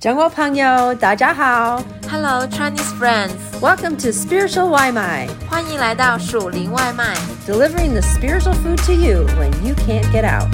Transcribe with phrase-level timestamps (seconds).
[0.00, 7.14] 中国朋友，大家好 Hello Chinese friends， ，Welcome to Spiritual 外卖欢迎来到属灵外卖。
[7.46, 10.46] ，delivering the spiritual food to you when you can't get out.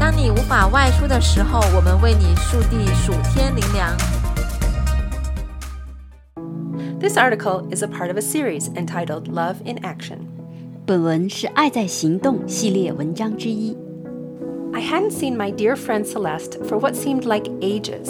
[0.00, 3.96] 当你无法外出的时候，我们为你速递属天灵粮。
[6.98, 10.18] This article is a part of a series entitled Love in Action.
[10.84, 13.76] 本文是《爱在行动》系列文章之一。
[14.72, 18.08] I hadn't seen my dear friend Celeste for what seemed like ages.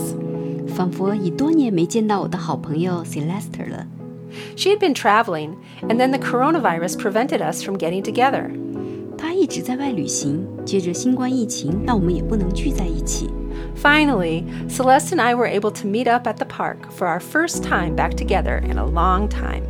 [0.74, 3.86] 仿佛已多年没见到我的好朋友 Celeste 了。
[4.56, 8.50] She had been traveling, and then the coronavirus prevented us from getting together.
[9.18, 13.28] 她一直在外旅行，接着新冠疫情让我们也不能聚在一起。
[13.76, 17.62] Finally, Celeste and I were able to meet up at the park for our first
[17.62, 19.62] time back together in a long time.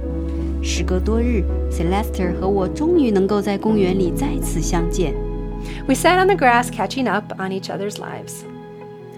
[0.62, 5.14] 时隔多日，Celeste 和我终于能够在公园里再次相见。
[5.86, 8.44] We sat on the grass catching up on each other's lives.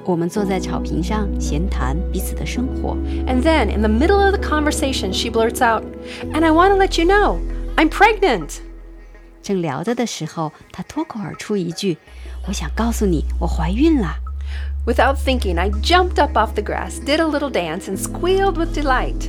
[0.07, 2.97] 我们坐在草坪上闲谈彼此的生活。
[3.27, 5.85] And then, in the middle of the conversation, she blurts out,
[6.33, 7.39] And I want to let you know,
[7.77, 8.59] I'm pregnant.
[9.43, 11.99] 正聊着的时候，她脱口而出一句：“
[12.49, 14.17] 我想告诉你，我怀孕了。
[14.87, 18.77] Without thinking, I jumped up off the grass, did a little dance, and squealed with
[18.77, 19.29] delight.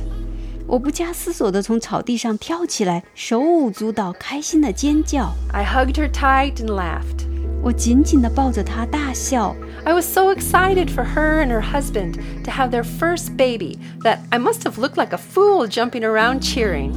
[0.66, 5.32] ”我不加思索地从草地上跳起来，手舞足蹈，开心地尖叫。
[5.52, 7.26] I hugged her tight and laughed.
[7.62, 9.54] 我紧紧地抱着她大笑。
[9.84, 14.20] I was so excited for her and her husband to have their first baby that
[14.30, 16.92] I must have looked like a fool jumping around cheering.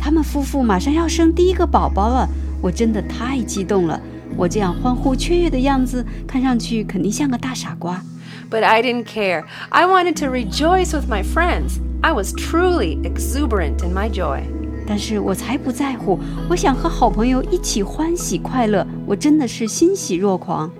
[0.00, 2.28] 他们夫妇马上要生第一个宝宝了，
[2.62, 4.00] 我真的太激动了。
[4.36, 8.00] 我这样欢呼雀跃的样子，看上去肯定像个大傻瓜。
[8.50, 9.44] But I didn't care.
[9.68, 11.80] I wanted to rejoice with my friends.
[12.00, 14.42] I was truly exuberant in my joy.
[14.86, 20.70] 但是我才不在乎，我想和好朋友一起欢喜快乐，我真的是欣喜若狂。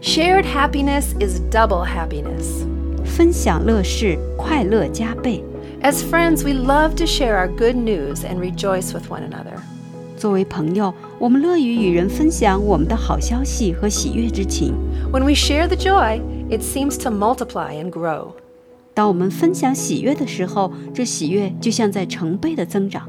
[0.00, 2.64] Shared happiness is double happiness.
[3.04, 5.42] 分享乐事，快乐加倍。
[5.82, 9.60] As friends, we love to share our good news and rejoice with one another.
[10.16, 14.74] 作为朋友，我们乐于与人分享我们的好消息和喜悦之情。
[15.12, 18.32] When we share the joy, it seems to multiply and grow.
[18.94, 23.08] 当我们分享喜悦的时候，这喜悦就像在成倍的增长。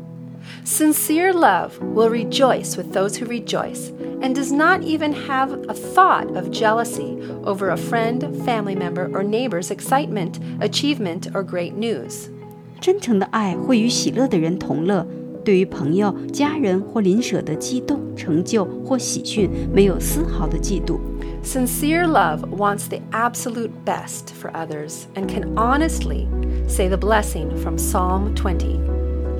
[0.65, 3.89] Sincere love will rejoice with those who rejoice
[4.23, 9.23] and does not even have a thought of jealousy over a friend, family member, or
[9.23, 12.29] neighbor's excitement, achievement, or great news.
[12.81, 15.05] 真诚的爱会与喜乐的人同乐，
[15.43, 20.99] 对于朋友、家人或邻舍的激动、成就或喜讯，没有丝毫的嫉妒。
[21.41, 26.27] Sincere love wants the absolute best for others and can honestly
[26.67, 28.79] say the blessing from Psalm 20.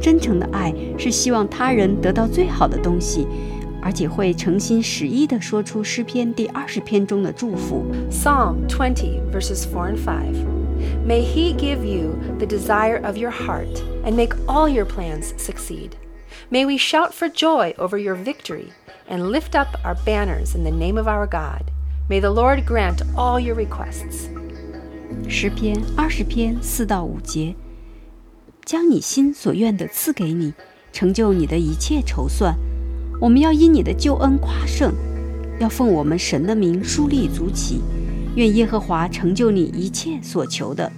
[0.01, 3.27] 真诚的爱是希望他人得到最好的东西，
[3.83, 7.85] 而且会诚心实意地说出诗篇第二十篇中的祝福。
[8.11, 10.33] Psalm 20, verses 4 and 5.
[11.05, 15.91] May He give you the desire of your heart and make all your plans succeed.
[16.49, 18.71] May we shout for joy over your victory
[19.07, 21.71] and lift up our banners in the name of our God.
[22.07, 24.29] May the Lord grant all your requests.
[25.27, 27.55] 诗篇二十篇四到五节，
[28.63, 30.53] 将你心所愿的赐给你，
[30.91, 32.55] 成就你的一切筹算。
[33.19, 34.93] 我们要因你的救恩夸胜，
[35.59, 37.81] 要奉我们神的名树立足旗。
[38.35, 40.91] 愿耶和华成就你一切所求的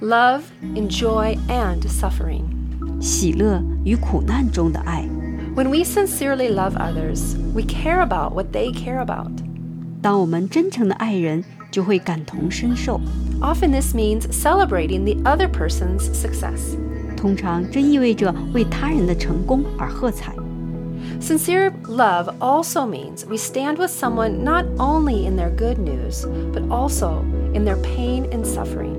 [0.00, 0.42] Love
[0.74, 2.42] in joy and suffering.
[3.00, 5.08] 喜乐与苦难中的爱。
[5.54, 9.30] When we sincerely love others, we care about what they care about.
[10.02, 13.00] 当我们真诚的爱人，就会感同身受。
[13.40, 16.76] Often this means celebrating the other person's success.
[17.16, 20.34] 通常，这意味着为他人的成功而喝彩。
[21.20, 26.62] Sincere love also means we stand with someone not only in their good news, but
[26.70, 28.94] also in their pain and suffering.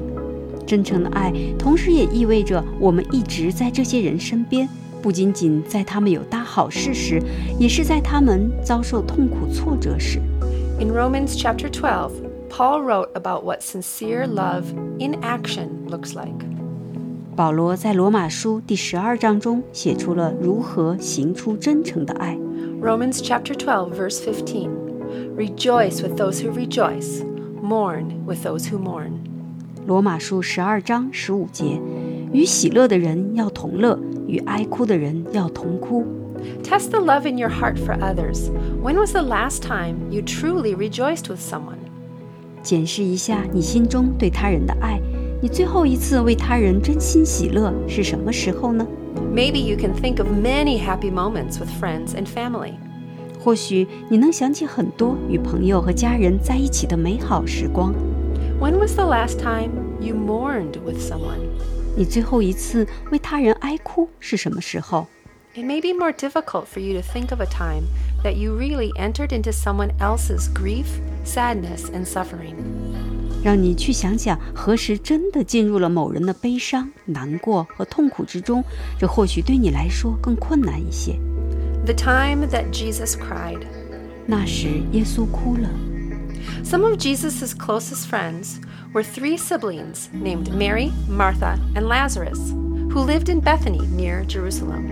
[0.66, 4.68] 真诚的爱，同时也意味着我们一直在这些人身边，
[5.02, 7.22] 不仅仅在他们有大好事时，
[7.58, 10.20] 也是在他们遭受痛苦挫折时。
[10.80, 12.12] In Romans chapter 12,
[12.50, 14.66] Paul wrote about what sincere love
[15.00, 16.51] in action looks like.
[17.36, 22.38] 保罗在罗马书第十二章中写出了如何行出真诚的爱。
[22.82, 24.70] Romans chapter 12, verse 15.
[25.36, 27.24] Rejoice with those who rejoice,
[27.62, 29.12] mourn with those who mourn.
[29.86, 31.80] 罗马书十二章十五节，
[32.34, 36.04] 与喜乐的人要同乐，与哀哭的人要同哭。
[36.64, 38.50] Test the love in your heart for others.
[38.84, 41.78] When was the last time you truly rejoiced with someone?
[42.62, 45.00] 检视一下你心中对他人的爱。
[45.42, 48.86] 你最后一次为他人真心喜乐是什么时候呢？
[49.34, 52.74] Maybe you can think of many happy moments with friends and family.
[53.40, 57.94] 或许你能想起很多与朋友和家人在一起的美好时光。
[58.60, 59.70] When was the last time
[60.02, 61.40] you mourned with someone?
[61.96, 65.08] 你最后一次为他人哀哭是什么时候？
[65.56, 67.86] It may be more difficult for you to think of a time
[68.24, 70.86] that you really entered into someone else's grief,
[71.24, 72.56] sadness, and suffering.
[73.44, 78.64] 让你去想想，何时真的进入了某人的悲伤、难过和痛苦之中，
[79.00, 81.20] 这或许对你来说更困难一些。
[81.86, 83.62] The time that Jesus cried.
[84.26, 85.70] 那时，耶稣哭了。
[86.64, 88.58] Some of Jesus' closest friends
[88.94, 92.52] were three siblings named Mary, Martha, and Lazarus,
[92.90, 94.84] who lived in Bethany near Jerusalem.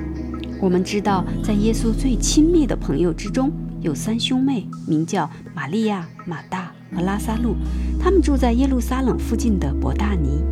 [0.62, 3.52] 我们知道，在耶稣最亲密的朋友之中，
[3.82, 7.56] 有三兄妹，名叫玛利亚、马大 和拉撒路，
[8.00, 10.44] 他们住在耶路撒冷附近的伯大尼。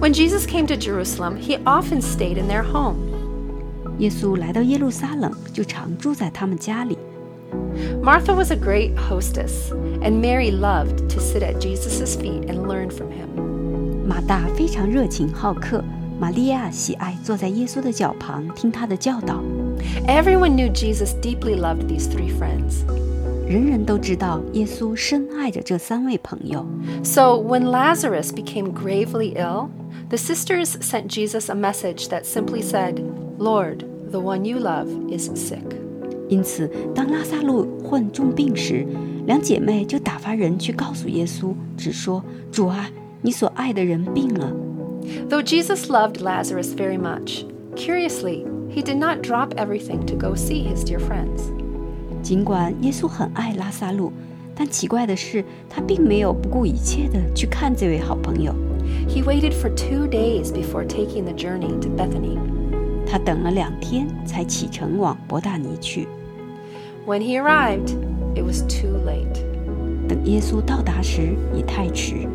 [0.00, 2.96] When Jesus came to Jerusalem, he often stayed in their home.
[3.98, 6.98] 耶稣来到耶路撒冷，就常住在他们家里。
[8.02, 9.70] Martha was a great hostess,
[10.02, 13.28] and Mary loved to sit at Jesus' feet and learn from him.
[14.06, 15.84] 马大非常热情好客，
[16.18, 19.42] 玛利亚喜爱坐在耶稣的脚旁听他的教导。
[20.08, 22.82] Everyone knew Jesus deeply loved these three friends.
[23.48, 26.66] 人人都知道耶稣深爱着这三位朋友。
[27.02, 29.68] So when Lazarus became gravely ill,
[30.08, 33.02] the sisters sent Jesus a message that simply said,
[33.38, 35.62] Lord, the one you love is sick.
[36.28, 38.86] 因此，当拉萨路患重病时，
[39.26, 42.90] 两姐妹就打发人去告诉耶稣，只说：“主啊，
[43.20, 44.50] 你所爱的人病了。
[45.28, 47.44] Though Jesus loved Lazarus very much,
[47.76, 51.57] curiously, he did not drop everything to go see his dear friends. ”
[52.22, 54.12] 尽管耶稣很爱拉萨路，
[54.54, 58.54] 但奇怪的是，他并没有不顾一切的去看这位好朋友。
[59.08, 62.38] He waited for two days before taking the journey to Bethany.
[63.06, 66.08] 他等了两天才启程往伯大尼去。
[67.06, 67.94] When he arrived,
[68.34, 69.44] it was too late.
[70.08, 72.26] 等耶稣到达时，已太迟。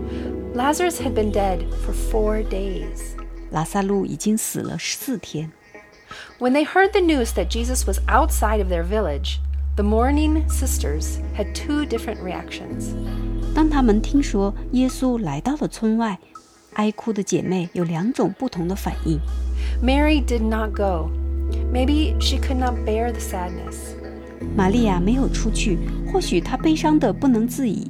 [0.55, 3.15] Lazarus had been dead for four days.
[3.51, 5.51] 拉萨路已经死了四天。
[6.39, 9.37] When they heard the news that Jesus was outside of their village,
[9.75, 12.93] the mourning sisters had two different reactions.
[13.55, 16.19] 当他们听说耶稣来到了村外，
[16.73, 19.19] 哀哭的姐妹有两种不同的反应。
[19.83, 21.09] Mary did not go.
[21.73, 23.95] Maybe she could not bear the sadness.
[24.55, 25.77] 玛利亚没有出去，
[26.11, 27.89] 或许她悲伤的不能自已。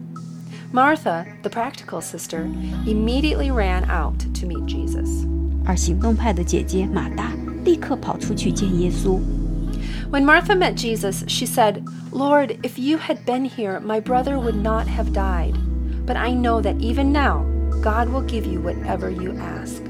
[0.72, 2.48] Martha, the practical sister,
[2.86, 5.28] immediately ran out to meet Jesus.
[5.66, 7.34] 而行动派的姐姐马大
[7.66, 9.20] 立刻跑出去见耶稣。
[10.10, 14.62] When Martha met Jesus, she said, Lord, if you had been here, my brother would
[14.62, 15.56] not have died.
[16.06, 17.46] But I know that even now,
[17.82, 19.82] God will give you whatever you ask.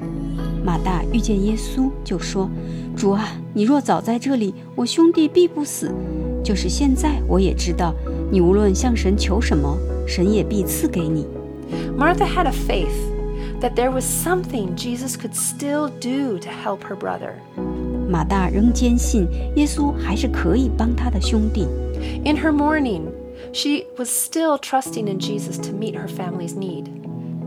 [0.64, 5.90] 马大遇见耶稣，就说：“主啊，你若早在这里，我兄弟必不死。
[6.44, 7.96] 就是现在，我也知道，
[8.30, 11.26] 你无论向神求什么，神也必赐给你。
[11.98, 12.88] Martha had a faith
[13.62, 21.68] that there was something Jesus could still do to help her brother. ” 马大仍坚信耶稣还是可以帮他的兄弟。
[22.26, 23.04] In her mourning,
[23.54, 26.86] she was still trusting in Jesus to meet her family's need.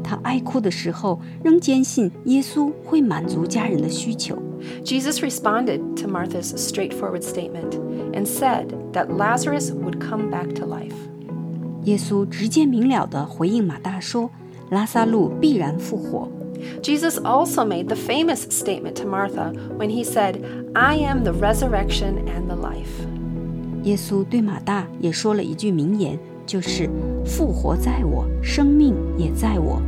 [0.04, 4.36] 他哀哭的时候，仍坚信耶稣会满足家人的需求。
[4.84, 7.74] Jesus responded to Martha's straightforward statement
[8.12, 10.92] and said that Lazarus would come back to life.
[11.84, 14.30] 耶稣直接明了地回应马大说：“
[14.70, 16.28] 拉萨路必然复活。”
[16.80, 20.40] Jesus also made the famous statement to Martha when he said,
[20.74, 23.06] I am the resurrection and the life.
[23.84, 26.88] 耶稣对马大也说了一句名言，就是“
[27.24, 29.82] 复活在我，生命也在我。”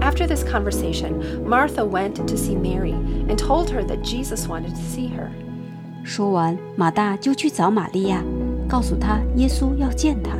[0.00, 2.94] After this conversation, Martha went to see Mary
[3.28, 5.28] and told her that Jesus wanted to see her.
[6.04, 8.22] 说完，马大就去找玛利亚，
[8.68, 10.36] 告诉她耶稣要见她。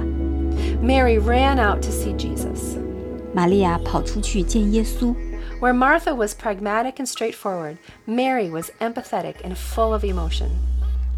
[0.83, 2.79] Mary ran out to see Jesus.
[3.35, 5.15] 玛利亚跑出去见耶稣。
[5.61, 10.49] Where Martha was pragmatic and straightforward, Mary was empathetic and full of emotion.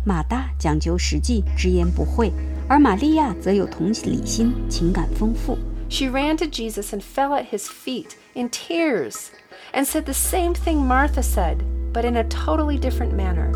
[0.05, 2.33] 马大讲究实际，直言不讳，
[2.69, 5.57] 而玛利亚则有同理心，情感丰富。
[5.89, 9.27] She ran to Jesus and fell at his feet in tears
[9.73, 11.59] and said the same thing Martha said,
[11.93, 13.53] but in a totally different manner.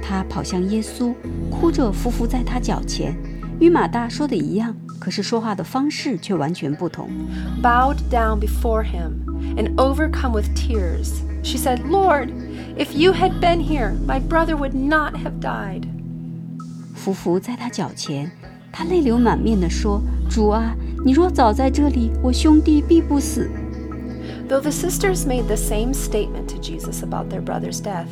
[0.00, 1.14] 她跑向耶稣，
[1.50, 3.16] 哭着匍匐在他脚前，
[3.60, 7.10] 与马大说的一样，可是说话的方式却完全不同。
[7.62, 9.24] Bowed down before him
[9.56, 12.30] and overcome with tears, she said, Lord,
[12.76, 15.84] if you had been here, my brother would not have died.
[16.96, 18.30] 匍匐在他脚前，
[18.72, 23.50] 他泪流满面地说：“主啊，你若早在这里，我兄弟必不死。”
[24.48, 28.08] Though the sisters made the same statement to Jesus about their brother's death,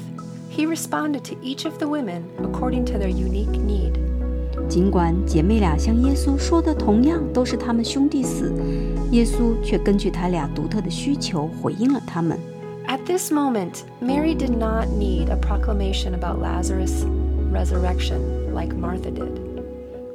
[0.50, 3.98] he responded to each of the women according to their unique need.
[4.68, 8.52] 尽管姐妹俩向耶稣说的同样都是他们兄弟死，
[9.10, 12.38] 耶稣却根据他俩独特的需求回应了他们。
[12.86, 17.04] At this moment, Mary did not need a proclamation about Lazarus'
[17.52, 18.18] resurrection
[18.54, 19.30] like Martha did.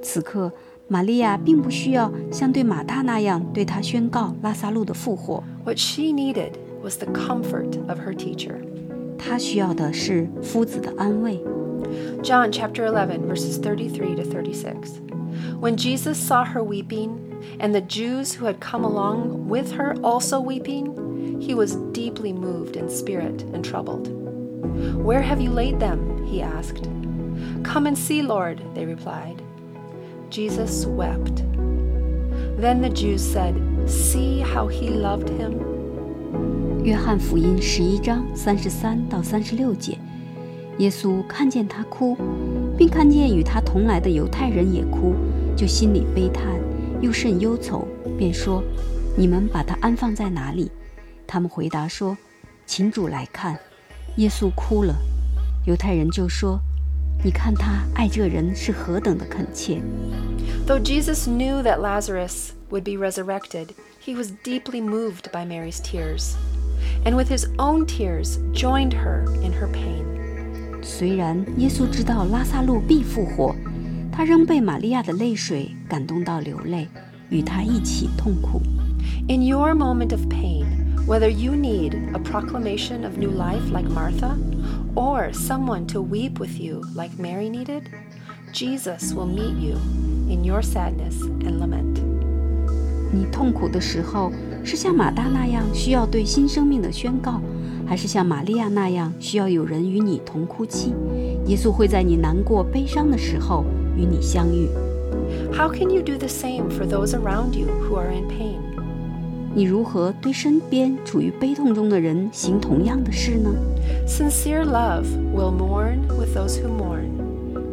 [0.01, 0.51] 此刻，
[0.87, 6.51] 玛利亚并不需要像对马大那样对他宣告拉萨路的复活， What she needed
[6.83, 8.55] was the comfort of her teacher.
[9.17, 11.41] 她需要的是夫子的安慰。
[12.21, 14.99] John chapter 11, verses 33 to 36.
[15.59, 17.21] When Jesus saw her weeping,
[17.59, 22.75] and the Jews who had come along with her also weeping, he was deeply moved
[22.75, 24.07] in spirit and troubled.
[25.03, 26.25] Where have you laid them?
[26.25, 26.89] he asked.
[27.63, 29.41] Come and see, Lord, they replied.
[30.29, 31.43] Jesus wept.
[32.57, 33.55] Then the Jews said,
[33.89, 35.75] See how he loved him.
[36.83, 39.97] 约翰福音十一章三十三到三十六节，
[40.79, 42.17] 耶稣看见他哭，
[42.77, 45.15] 并看见与他同来的犹太人也哭，
[45.55, 46.59] 就心里悲叹，
[47.01, 47.87] 又甚忧愁，
[48.17, 50.69] 便说：“你们把他安放在哪里？”
[51.25, 53.57] 他们回答说：“请主来看。”
[54.17, 54.95] 耶稣哭了。
[55.65, 59.81] 犹太人就说：“你看他爱这人是何等的恳切。”
[60.67, 63.69] Though Jesus knew that Lazarus would be resurrected,
[64.03, 66.35] he was deeply moved by Mary's tears,
[67.03, 70.08] and with his own tears joined her in her pain.
[70.89, 73.55] 虽然耶稣知道拉萨路必复活，
[74.11, 76.87] 他仍被玛利亚的泪水感动到流泪，
[77.29, 78.61] 与他一起痛苦。
[79.27, 80.65] In your moment of pain,
[81.07, 84.37] whether you need a proclamation of new life like Martha,
[84.95, 87.83] or someone to weep with you like Mary needed,
[88.53, 89.77] Jesus will meet you
[90.29, 91.99] in your sadness and lament.
[93.11, 94.31] 你痛苦的时候，
[94.63, 97.41] 是像马大那样需要对新生命的宣告，
[97.89, 100.93] 还是像玛利亚那样需要有人与你同哭泣？
[101.45, 103.63] 耶稣会在你难过、悲伤的时候
[103.95, 104.67] 与你相遇。
[105.53, 108.59] How can you do the same for those around you who are in pain?
[109.53, 113.49] 你如何对身边处于悲痛中的人行同样的事呢？
[114.05, 117.05] Sincere love will mourn with those who mourn.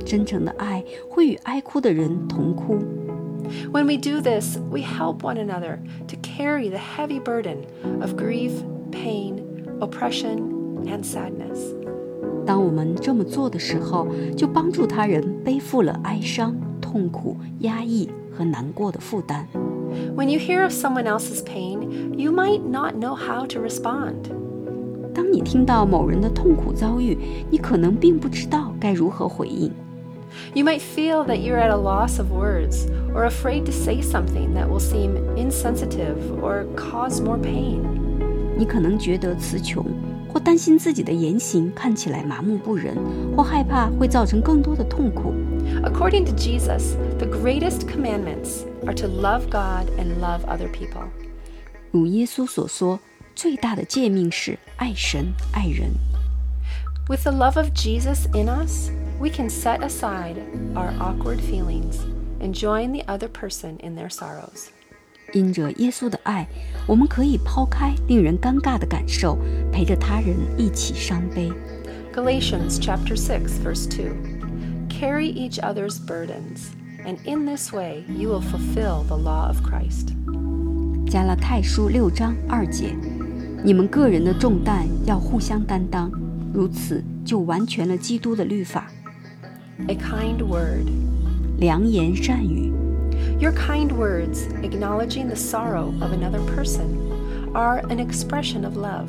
[0.05, 2.79] 真诚的爱会与哀哭的人同哭。
[3.73, 7.65] When we do this, we help one another to carry the heavy burden
[8.01, 8.53] of grief,
[8.93, 9.41] pain,
[9.81, 10.39] oppression,
[10.87, 11.61] and sadness.
[12.45, 19.47] 当我们这么做的时候，就帮助他人背负了哀伤、痛苦、压抑和难过的负担。
[20.17, 24.31] When you hear of someone else's pain, you might not know how to respond.
[25.15, 27.19] 当你听到某人的痛苦遭遇，
[27.51, 29.71] 你可能并不知道该如何回应。
[30.55, 34.55] You might feel that you're at a loss of words or afraid to say something
[34.55, 37.83] that will seem insensitive or cause more pain.
[38.57, 39.85] 你可能觉得词穷，
[40.33, 42.97] 或担心自己的言行看起来麻木不仁，
[43.37, 45.35] 或害怕会造成更多的痛苦。
[45.83, 51.09] According to Jesus, the greatest commandments are to love God and love other people.
[51.91, 53.01] 如耶稣所说，
[53.35, 55.91] 最大的诫命是爱神、爱人。
[57.09, 60.37] With the love of Jesus in us, we can set aside
[60.75, 61.97] our awkward feelings
[62.41, 64.69] and join the other person in their sorrows.
[65.33, 66.47] 因着耶稣的爱，
[66.87, 69.39] 我们可以抛开令人尴尬的感受，
[69.73, 71.51] 陪着他人一起伤悲。
[72.15, 74.11] Galatians chapter 6 verse 2.
[74.89, 76.73] Carry each other's burdens,
[77.07, 80.13] and in this way you will fulfill the law of Christ.
[81.11, 82.95] 加拉太书六章二节，
[83.65, 86.13] 你们个人的重担要互相担当，
[86.53, 88.91] 如此就完全了基督的律法。
[89.89, 90.87] A kind word.
[91.59, 92.73] 良言善语，
[93.39, 96.87] Your kind words, acknowledging the sorrow of another person,
[97.55, 99.09] are an expression of love.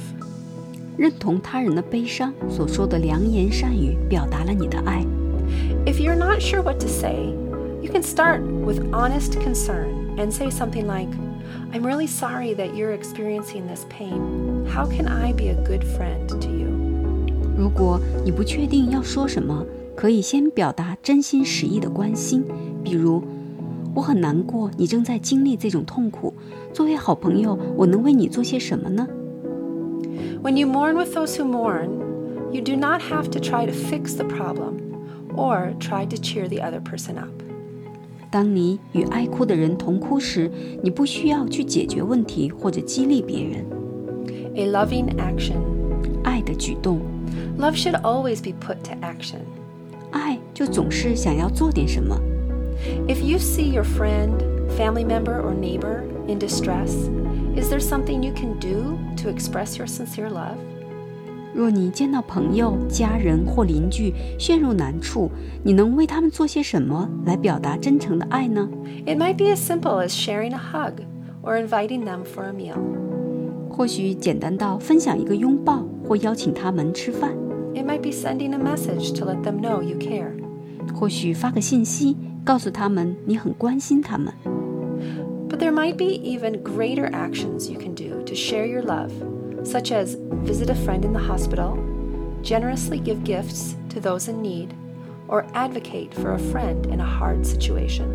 [0.98, 5.06] 认同他人的悲伤所说的良言善语，表达了你的爱。
[5.86, 7.34] If you're not sure what to say,
[7.82, 11.10] you can start with honest concern and say something like,
[11.72, 14.66] I'm really sorry that you're experiencing this pain.
[14.68, 16.68] How can I be a good friend to you?
[17.58, 19.66] 如果你不确定要说什么，
[19.96, 22.44] 可以先表达真心实意的关心，
[22.84, 23.24] 比如“
[23.95, 26.33] 我很难过，你正在经历这种痛苦。
[26.73, 29.07] 作为好朋友，我能为你做些什么呢？”
[30.43, 31.89] When you mourn with those who mourn,
[32.53, 34.75] you do not have to try to fix the problem
[35.37, 37.31] or try to cheer the other person up.
[38.31, 40.51] 当你与爱哭的人同哭时，
[40.83, 43.65] 你不需要去解决问题或者激励别人。
[44.55, 45.57] A loving action.
[46.23, 47.01] 爱的举动
[47.59, 49.41] ，Love should always be put to action.
[50.11, 52.17] 爱就总是想要做点什么。
[53.08, 54.42] If you see your friend,
[54.78, 57.10] family member, or neighbor in distress,
[57.56, 60.58] is there something you can do to express your sincere love?
[61.54, 65.30] 若你见到朋友、家人或邻居陷入难处，
[65.64, 68.68] 你能为他们做些什么来表达真诚的爱呢？
[69.06, 71.04] It might be as simple as sharing a hug
[71.44, 72.78] or inviting them for a meal.
[73.70, 77.30] 或许简单到分享一个拥抱，或邀请他们吃饭；
[77.76, 80.32] It might be sending a message to let them know you care.
[80.96, 82.18] 或许发个信息，
[82.48, 84.34] 告诉他们你很关心他们。
[85.50, 89.12] But there might be even greater actions you can do to share your love,
[89.64, 91.78] such as visit a friend in the hospital,
[92.42, 94.70] generously give gifts to those in need,
[95.28, 98.06] or advocate for a friend in a hard situation.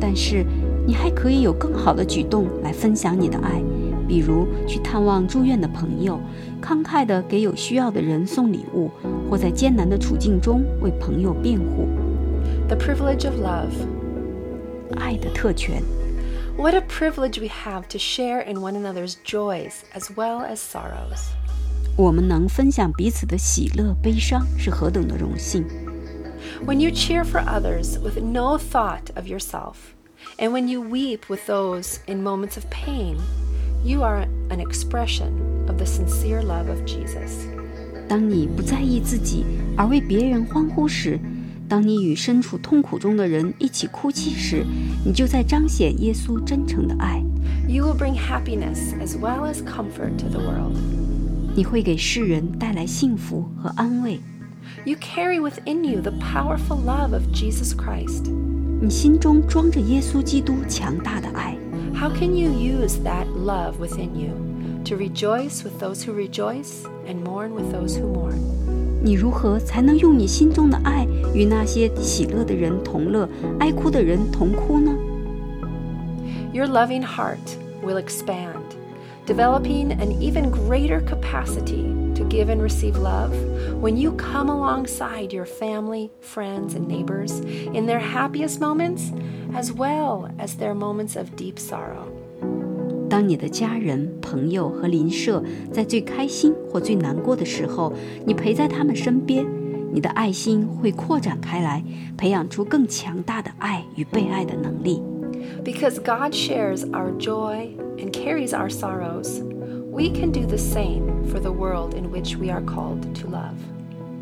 [0.00, 0.46] 但是，
[0.86, 3.62] 你还可以有更好的举动来分享你的爱，
[4.06, 6.18] 比如去探望住院的朋友，
[6.62, 8.90] 慷慨地给有需要的人送礼物，
[9.28, 11.88] 或在艰难的处境中为朋友辩护。
[12.68, 13.72] The privilege of love.
[14.96, 15.82] 爱的特权，
[16.56, 21.30] What a privilege we have to share in one another's joys as well as sorrows.
[21.96, 25.64] 我们能分享彼此的喜乐、悲伤，是何等的荣幸！
[26.64, 29.74] When you cheer for others with no thought of yourself,
[30.38, 33.16] and when you weep with those in moments of pain,
[33.84, 35.30] you are an expression
[35.68, 37.46] of the sincere love of Jesus.
[38.08, 39.44] 当你不在意自己，
[39.76, 41.18] 而为别人欢呼时，
[41.68, 44.64] 当你与身处痛苦中的人一起哭泣时，
[45.04, 47.22] 你就在彰显耶稣真诚的爱。
[47.68, 50.76] You will bring happiness as well as comfort to the world.
[51.54, 54.20] 你会给世人带来幸福和安慰。
[54.84, 58.30] You carry within you the powerful love of Jesus Christ.
[58.80, 61.56] 你心中装着耶稣基督强大的爱。
[61.94, 64.30] How can you use that love within you
[64.84, 68.38] to rejoice with those who rejoice and mourn with those who mourn?
[69.04, 74.94] 你如何才能用你心中的爱与那些喜乐的人同乐，哀哭的人同哭呢？
[76.52, 77.38] Your loving heart
[77.82, 78.76] will expand,
[79.26, 83.30] developing an even greater capacity to give and receive love
[83.80, 87.40] when you come alongside your family, friends, and neighbors
[87.72, 89.12] in their happiest moments
[89.54, 92.13] as well as their moments of deep sorrow.
[93.09, 97.93] 当你的家人、朋友和邻舍在最开心或最难过的时候，
[98.25, 99.45] 你陪在他们身边，
[99.93, 101.83] 你的爱心会扩展开来，
[102.17, 105.01] 培养出更强大的爱与被爱的能力。
[105.63, 109.41] Because God shares our joy and carries our sorrows,
[109.91, 113.55] we can do the same for the world in which we are called to love.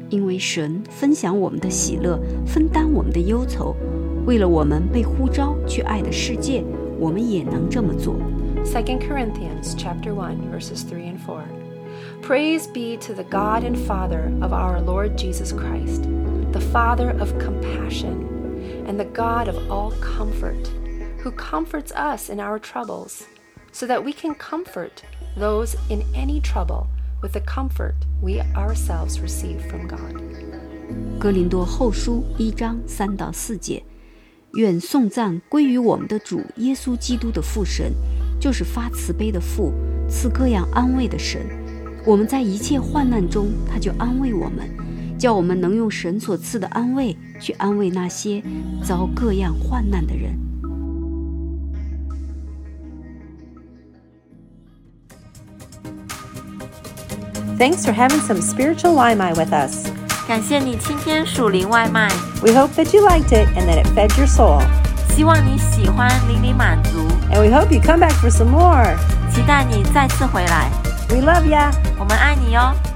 [0.10, 3.76] 因为神分享我们的喜乐，分担我们的忧愁，
[4.28, 6.64] 为了我们被呼召去爱的世界，
[7.00, 8.16] 我们也能这么做。
[8.65, 11.45] 2 Corinthians chapter 1 verses 3 and 4.
[12.23, 16.03] Praise be to the God and Father of our Lord Jesus Christ,
[16.53, 20.69] the Father of compassion and the God of all comfort,
[21.19, 23.27] who comforts us in our troubles,
[23.73, 25.03] so that we can comfort
[25.37, 26.89] those in any trouble
[27.23, 30.15] with the comfort we ourselves receive from God.
[31.19, 33.83] 哥林多后书一章三到四节，
[34.55, 37.93] 愿颂赞归于我们的主耶稣基督的父神，
[38.44, 39.72] 就是发慈悲的父，
[40.10, 41.40] 赐各样安慰的神。
[42.06, 44.70] 我们在一切患难中，他就安慰我们，
[45.18, 48.44] 叫我们能用神所赐的安慰去安慰那些
[48.84, 50.38] 遭各样患难的人。
[57.58, 59.88] Thanks for having some spiritual Limai with us.
[60.28, 62.10] 感谢你今天属灵外卖
[62.42, 64.62] ，We hope that you liked it and that it fed your soul.
[65.16, 68.96] 希望你喜欢，令你满足，And we hope you come back for some more.
[69.34, 70.70] 期待你再次回来
[71.10, 71.74] ，We love ya.
[71.98, 72.93] 我们爱你哟。